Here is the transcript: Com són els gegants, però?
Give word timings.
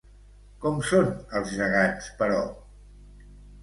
Com 0.63 0.79
són 0.93 1.13
els 1.41 1.53
gegants, 1.61 2.11
però? 2.25 2.43